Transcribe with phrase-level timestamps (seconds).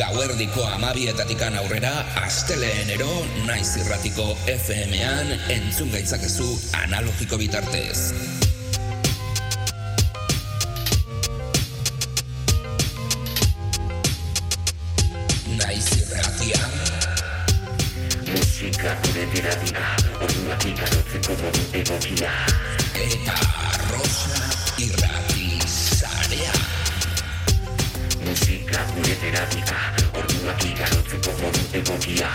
[0.00, 1.90] Gauerdiko amabietatikan aurrera,
[2.24, 3.08] asteleenero
[3.44, 6.46] naiz irratiko FM-an entzun gaitzakezu
[6.78, 8.14] analogiko bitartez.
[15.60, 16.64] Naiz irratia.
[18.32, 19.86] Musika gure teradia,
[20.16, 22.32] orduak ikarotzeko modu egokia.
[23.04, 23.40] Eta
[23.92, 24.44] Rosa
[24.80, 25.09] irrati
[28.30, 29.78] Musika gure teradia,
[30.14, 32.28] orduak ikarotzeko modu egokia.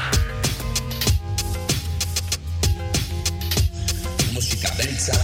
[4.34, 5.16] Musika beltza,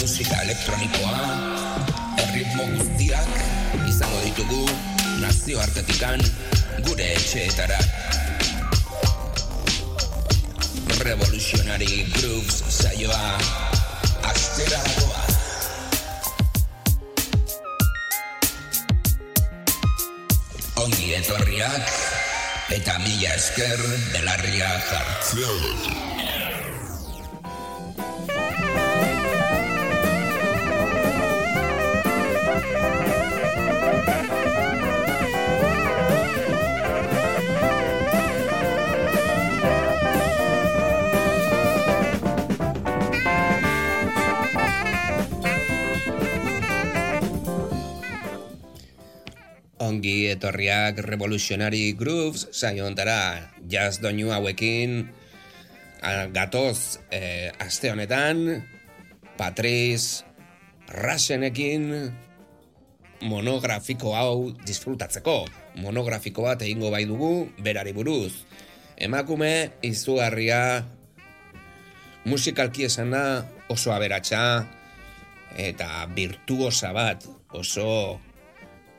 [0.00, 1.20] musika elektronikoa,
[2.24, 3.30] erritmo guztiak
[3.92, 4.64] izango ditugu
[5.22, 6.26] nazioartetikan
[6.88, 7.78] gure etxeetara.
[11.06, 13.22] Revolutionary Grooves saioa
[14.34, 15.17] astera dagoa.
[20.88, 21.90] Ongi etorriak
[22.72, 23.82] eta mila esker
[24.14, 26.17] belarria jartzea.
[50.38, 55.08] Etorriak Revolutionary Grooves saio ontara jazz doinu hauekin
[56.32, 58.62] gatoz eh, aste honetan
[59.36, 60.22] Patriz
[60.88, 61.90] Rasenekin
[63.22, 65.42] monografiko hau disfrutatzeko.
[65.82, 68.32] Monografiko bat egingo bai dugu berari buruz.
[68.98, 70.86] Emakume izugarria
[72.24, 73.24] musikalki esan da
[73.68, 74.66] oso aberatsa
[75.58, 78.18] eta virtuosa bat oso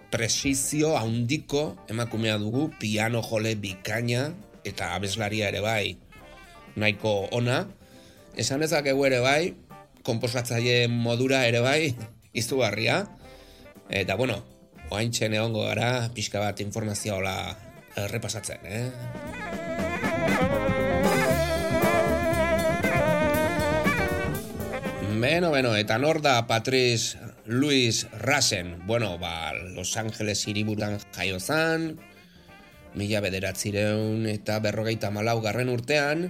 [0.09, 4.29] presizio handiko emakumea dugu, piano jole bikaina
[4.65, 5.97] eta abeslaria ere bai
[6.79, 7.65] nahiko ona.
[8.39, 9.53] Esan dezakegu ere bai,
[10.07, 11.91] komposatzaile modura ere bai,
[12.39, 13.03] izugarria.
[13.89, 14.39] Eta bueno,
[14.89, 17.35] oain txene egongo gara, pixka bat informazioa
[17.99, 18.87] errepasatzen, eh?
[25.19, 27.17] Beno, beno, eta nor da Patriz
[27.49, 28.85] Luis Rasen?
[28.85, 31.97] Bueno, ba, Los Angeles hiriburuan jaio zan,
[32.93, 36.27] mila bederatzireun eta berrogeita malau garren urtean,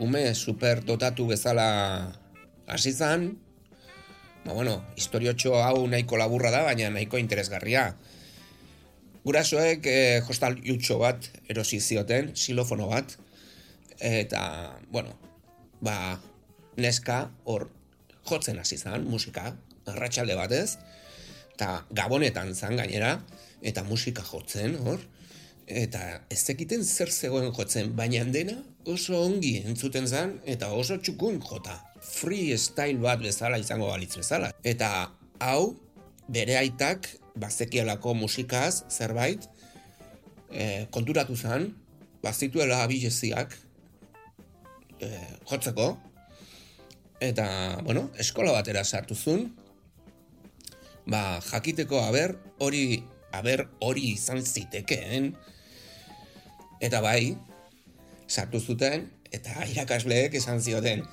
[0.00, 2.16] ume super dotatu bezala
[2.64, 3.28] hasi zan,
[4.46, 7.84] ba, bueno, historiotxo hau nahiko laburra da, baina nahiko interesgarria.
[9.28, 13.18] Gurasoek eh, jostal jutxo bat erosi zioten, silofono bat,
[14.00, 15.12] eta, bueno,
[15.84, 16.16] ba,
[16.80, 17.68] neska hor
[18.24, 19.58] jotzen hasi zan, musika,
[19.94, 20.78] arratsalde batez,
[21.54, 23.16] eta gabonetan zan gainera,
[23.62, 25.00] eta musika jotzen, hor,
[25.68, 26.00] eta
[26.32, 28.56] ez zekiten zer zegoen jotzen, baina dena
[28.88, 31.76] oso ongi entzuten zan, eta oso txukun jota.
[32.00, 34.52] Freestyle bat bezala izango balitz bezala.
[34.64, 35.10] Eta
[35.44, 35.76] hau,
[36.28, 39.44] bere aitak, bazekialako musikaz, zerbait,
[40.50, 41.68] e, konturatu zan,
[42.24, 43.54] bazituela abileziak,
[45.00, 45.10] e,
[45.50, 45.90] jotzeko,
[47.20, 47.48] eta,
[47.84, 49.50] bueno, eskola batera sartu zuen,
[51.08, 53.02] ba, jakiteko aber, hori,
[53.32, 55.32] aber, hori izan zitekeen,
[56.84, 57.36] eta bai,
[58.28, 61.04] sartu zuten, eta irakasleek esan zioten,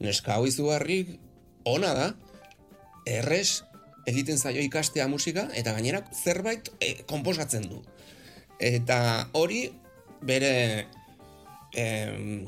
[0.00, 1.16] neska hau izugarrik,
[1.66, 2.10] ona da,
[3.06, 3.62] errez,
[4.06, 7.80] egiten zaio ikastea musika, eta gainera zerbait e, konposatzen du.
[8.62, 8.98] Eta
[9.34, 9.64] hori,
[10.22, 10.86] bere,
[11.74, 12.46] em,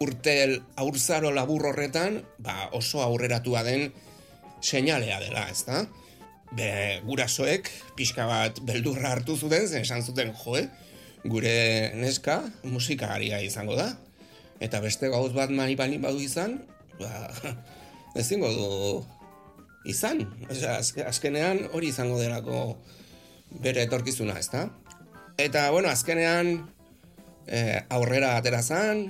[0.00, 3.90] urtel aurzaro labur horretan, ba oso aurreratua den
[4.60, 5.84] seinalea dela, ezta?
[6.56, 10.64] Be, gurasoek pixka bat beldurra hartu zuten, zen esan zuten joe,
[11.24, 11.54] gure
[11.94, 13.92] neska musikaria izango da.
[14.60, 16.58] Eta beste gauz bat mani bali badu izan,
[16.98, 17.30] ba,
[18.20, 18.70] ezingo du
[19.88, 20.24] izan.
[20.50, 22.76] Osea, azkenean hori izango delako
[23.62, 24.68] bere etorkizuna, ezta?
[25.40, 26.52] Eta, bueno, azkenean
[27.46, 29.06] eh, aurrera atera zan,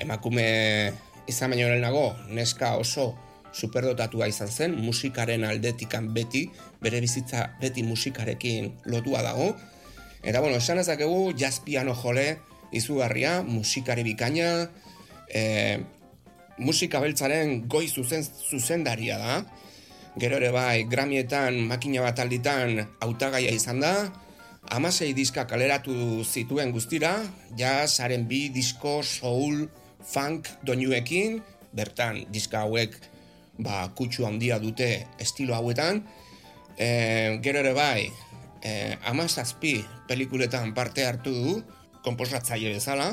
[0.00, 0.92] emakume
[1.30, 3.12] izan baino nago, neska oso
[3.52, 6.46] superdotatua izan zen, musikaren aldetikan beti,
[6.82, 9.52] bere bizitza beti musikarekin lotua dago.
[10.22, 12.38] Eta bueno, esan ezakegu jazz piano jole
[12.72, 14.70] izugarria, musikari bikaina,
[15.28, 15.42] e,
[16.58, 19.42] musika beltzaren goi zuzen, zuzendaria da.
[20.20, 23.94] Gero ere bai, gramietan, makina bat alditan hautagaia izan da,
[24.72, 27.16] amasei diska kaleratu zituen guztira,
[27.58, 29.66] jazzaren bi disko, soul,
[30.04, 31.40] funk doinuekin,
[31.72, 32.98] bertan diska hauek
[33.58, 36.02] ba, kutsu handia dute estilo hauetan.
[36.78, 38.06] E, gero ere bai,
[38.62, 39.76] e, amazazpi
[40.08, 41.58] pelikuletan parte hartu du,
[42.02, 43.12] komposatzaile bezala,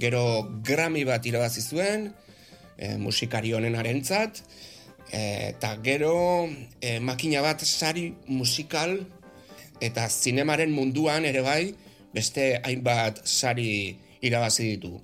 [0.00, 2.12] gero Grammy bat irabazi zuen,
[2.78, 4.42] e, musikari honen arentzat,
[5.14, 6.48] eta gero
[6.80, 8.96] e, makina bat sari musikal
[9.84, 11.74] eta zinemaren munduan ere bai
[12.14, 15.00] beste hainbat sari irabazi ditu.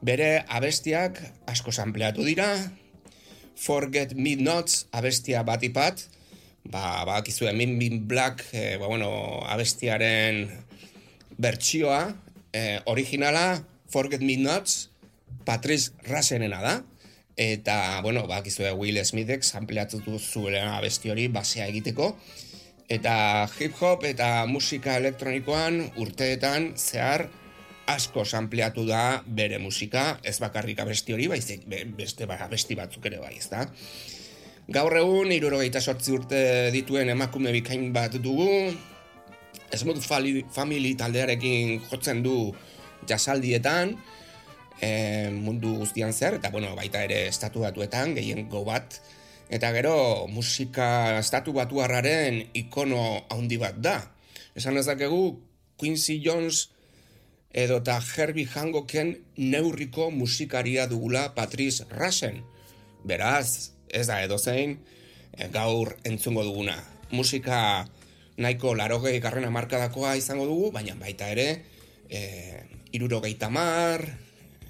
[0.00, 1.20] Bere abestiak
[1.50, 2.54] asko sampleatu dira,
[3.60, 6.06] Forget Me Nots abestia bat ipat,
[6.64, 9.10] ba, ba, kizue, Min Min Black, e, ba, bueno,
[9.52, 10.46] abestiaren
[11.36, 12.14] bertsioa,
[12.56, 13.60] e, originala,
[13.92, 14.88] Forget Me Nots,
[15.44, 16.74] Patrice Rasenena da,
[17.36, 22.14] eta, bueno, ba, kizue, Will Smithek sampleatu zuela abesti hori basea egiteko,
[22.88, 27.28] eta hip-hop eta musika elektronikoan urteetan zehar
[27.94, 31.66] asko sampleatu da bere musika, ez bakarrik abesti hori, baizik
[31.96, 33.66] beste ba, abesti batzuk ere bai, ezta?
[34.70, 36.40] Gaur egun, irurogeita sortzi urte
[36.74, 38.70] dituen emakume bikain bat dugu,
[39.70, 40.02] Smooth
[40.50, 42.52] Family taldearekin jotzen du
[43.08, 43.94] jasaldietan,
[44.80, 49.00] e, mundu guztian zer, eta bueno, baita ere estatu batuetan, gehien bat,
[49.50, 53.96] eta gero musika estatu batuarraren ikono handi bat da.
[54.54, 55.38] Esan ezakegu,
[55.78, 56.70] Quincy Jones,
[57.52, 62.42] edo eta Herbie Hancocken neurriko musikaria dugula Patrice Rasen.
[63.04, 64.78] Beraz, ez da edo zein,
[65.32, 66.76] eh, gaur entzungo duguna.
[67.10, 67.88] Musika
[68.36, 71.64] nahiko larogei garrena markadakoa izango dugu, baina baita ere,
[72.08, 72.20] e,
[72.92, 74.04] irurogei tamar,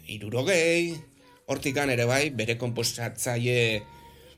[0.08, 0.96] irurogei,
[1.46, 3.82] hortikan ere bai, bere komposatzaile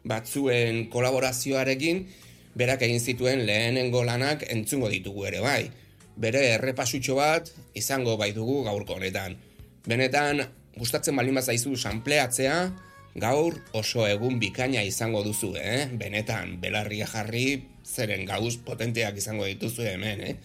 [0.05, 2.07] batzuen kolaborazioarekin,
[2.55, 5.71] berak egin zituen lehenengo lanak entzungo ditugu ere bai
[6.17, 9.37] bere errepasutxo bat izango bai dugu gaurko honetan.
[9.87, 10.43] Benetan,
[10.79, 12.57] gustatzen baldin zaizu sanpleatzea,
[13.15, 15.89] gaur oso egun bikaina izango duzu, eh?
[16.01, 20.37] Benetan, belarria jarri, zeren gauz potenteak izango dituzu hemen, eh?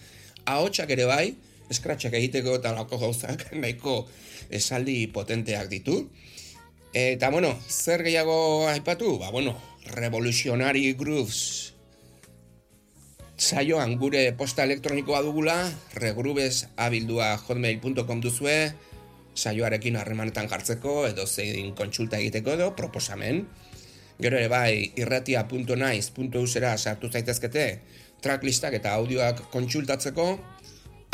[0.48, 1.34] Ahotsak ere bai,
[1.70, 4.02] eskratxak egiteko eta lako gauzak nahiko
[4.50, 6.02] esaldi potenteak ditu.
[6.92, 9.18] Eta, bueno, zer gehiago aipatu?
[9.20, 9.56] Ba, bueno,
[9.92, 11.74] Revolutionary Grooves
[13.38, 18.74] saioan gure posta elektronikoa dugula, regrubes abildua hotmail.com duzue,
[19.38, 23.46] saioarekin harremanetan jartzeko, edo zein kontsulta egiteko edo, proposamen.
[24.18, 27.80] Gero ere bai, irratia.naiz.usera sartu zaitezkete,
[28.20, 30.38] tracklistak eta audioak kontsultatzeko,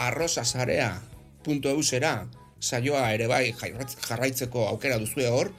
[0.01, 2.27] arrozazarea.usera
[2.65, 5.53] saioa ere bai jarraitzeko aukera duzue hor,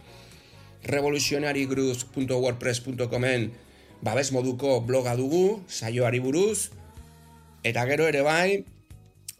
[0.89, 3.64] revolutionarygruz.wordpress.comen
[4.05, 6.69] babes moduko bloga dugu, saioari buruz,
[7.65, 8.61] eta gero ere bai,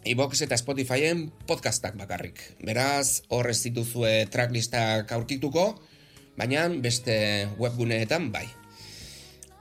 [0.10, 2.42] iBox eta Spotifyen podcastak bakarrik.
[2.66, 5.68] Beraz, horrez dituzue tracklistak aurkituko,
[6.34, 8.48] baina beste webguneetan bai.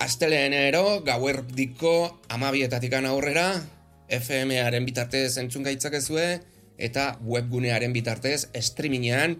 [0.00, 3.60] Asteleenero, gauer diko amabietatikan aurrera,
[4.08, 6.40] FM-aren bitartez entzun gaitzakezue,
[6.80, 9.36] eta webgunearen bitartez streamingean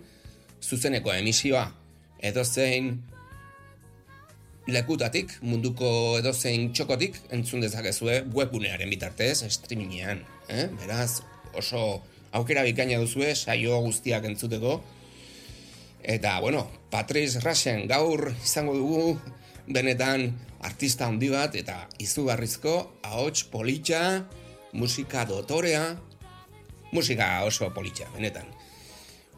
[0.60, 1.70] zuzeneko emisioa.
[2.20, 2.98] Edo zein
[4.70, 10.22] lekutatik, munduko edozein txokotik, entzun dezakezue webgunearen bitartez, streamingean.
[10.48, 10.68] Eh?
[10.80, 11.20] Beraz,
[11.52, 12.02] oso
[12.34, 14.78] aukera bikaina duzue, saio guztiak entzuteko.
[16.04, 19.18] Eta, bueno, Patrice Rasen gaur izango dugu,
[19.68, 20.30] benetan
[20.64, 22.74] artista handi bat, eta izugarrizko,
[23.04, 24.24] ahots politxa,
[24.72, 25.94] musika dotorea,
[26.92, 28.48] musika oso politxa, benetan.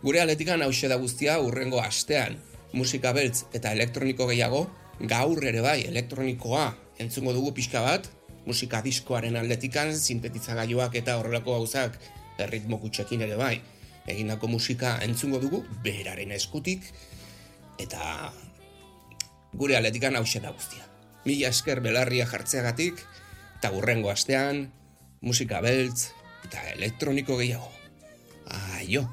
[0.02, 2.38] Gure aletikan hause da guztia, urrengo astean,
[2.76, 4.66] musika beltz eta elektroniko gehiago,
[5.00, 6.66] gaur ere bai elektronikoa
[7.02, 8.08] entzungo dugu pixka bat,
[8.46, 11.98] musika diskoaren aldetikan, sintetizagailuak eta horrelako gauzak
[12.40, 13.58] erritmo kutsekin ere bai,
[14.06, 16.86] egindako musika entzungo dugu beraren eskutik,
[17.82, 18.32] eta
[19.52, 20.86] gure aldetikan hause da guztia.
[21.26, 23.02] Mila esker belarria jartzeagatik,
[23.58, 24.68] eta gurrengo astean,
[25.20, 26.12] musika beltz
[26.46, 27.72] eta elektroniko gehiago.
[28.78, 29.08] Aio!